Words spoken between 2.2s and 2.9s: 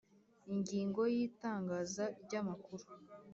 ry amakuru